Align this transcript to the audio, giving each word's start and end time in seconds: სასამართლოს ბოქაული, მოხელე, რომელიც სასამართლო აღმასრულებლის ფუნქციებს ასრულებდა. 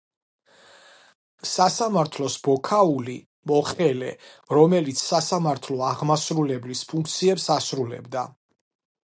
სასამართლოს 1.49 2.37
ბოქაული, 2.47 3.17
მოხელე, 3.51 4.09
რომელიც 4.59 5.05
სასამართლო 5.11 5.79
აღმასრულებლის 5.91 6.83
ფუნქციებს 6.95 7.49
ასრულებდა. 7.59 8.27